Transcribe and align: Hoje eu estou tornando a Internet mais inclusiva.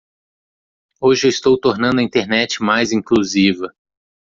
Hoje 0.99 1.27
eu 1.27 1.29
estou 1.29 1.55
tornando 1.59 1.99
a 2.01 2.03
Internet 2.03 2.59
mais 2.63 2.91
inclusiva. 2.91 3.71